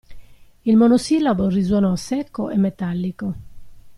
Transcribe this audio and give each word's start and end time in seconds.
Il 0.65 0.77
monosillabo 0.77 1.47
risuonò 1.47 1.95
secco 1.95 2.49
e 2.49 2.57
metallico. 2.57 3.35